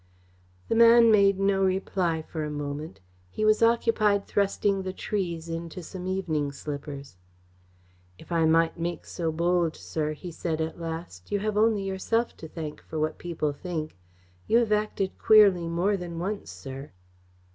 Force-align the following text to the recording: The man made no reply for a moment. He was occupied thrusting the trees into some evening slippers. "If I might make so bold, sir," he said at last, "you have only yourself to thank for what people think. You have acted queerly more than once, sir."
The 0.67 0.73
man 0.73 1.11
made 1.11 1.39
no 1.39 1.63
reply 1.63 2.23
for 2.23 2.43
a 2.43 2.49
moment. 2.49 3.01
He 3.29 3.45
was 3.45 3.61
occupied 3.61 4.25
thrusting 4.25 4.81
the 4.81 4.93
trees 4.93 5.47
into 5.47 5.83
some 5.83 6.07
evening 6.07 6.51
slippers. 6.53 7.17
"If 8.17 8.31
I 8.31 8.45
might 8.45 8.79
make 8.79 9.05
so 9.05 9.31
bold, 9.31 9.75
sir," 9.75 10.13
he 10.13 10.31
said 10.31 10.59
at 10.59 10.79
last, 10.81 11.31
"you 11.31 11.37
have 11.41 11.55
only 11.55 11.83
yourself 11.83 12.35
to 12.37 12.47
thank 12.47 12.81
for 12.81 12.97
what 12.97 13.19
people 13.19 13.53
think. 13.53 13.95
You 14.47 14.57
have 14.57 14.71
acted 14.71 15.19
queerly 15.19 15.67
more 15.67 15.95
than 15.95 16.17
once, 16.17 16.49
sir." 16.49 16.93